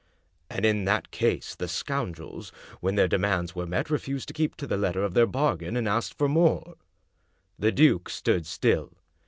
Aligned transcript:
"And 0.49 0.65
in 0.65 0.85
that 0.85 1.11
case 1.11 1.53
the 1.53 1.67
scoundrels, 1.67 2.49
when 2.79 2.95
their 2.95 3.07
demands 3.07 3.53
were 3.53 3.67
met, 3.67 3.91
refused 3.91 4.27
to 4.29 4.33
keep 4.33 4.55
to 4.57 4.65
the 4.65 4.75
letter 4.75 5.03
of 5.03 5.13
their 5.13 5.27
bargain 5.27 5.77
and 5.77 5.87
asked 5.87 6.17
for 6.17 6.27
more." 6.27 6.73
The 7.59 7.71
duke 7.71 8.09
stood 8.09 8.47
still. 8.47 8.93